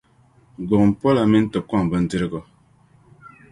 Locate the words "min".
1.31-1.45